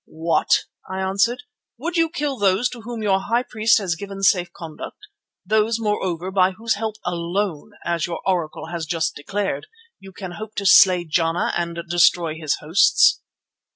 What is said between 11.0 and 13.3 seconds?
Jana and destroy his hosts?"